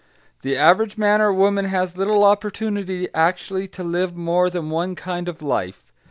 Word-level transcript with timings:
The 0.41 0.57
average 0.57 0.97
man 0.97 1.21
or 1.21 1.31
woman 1.31 1.65
has 1.65 1.95
little 1.95 2.23
opportunity 2.23 3.07
actually 3.13 3.67
to 3.67 3.83
live 3.83 4.15
more 4.15 4.49
than 4.49 4.71
one 4.71 4.95
kind 4.95 5.29
of 5.29 5.43
life. 5.43 5.83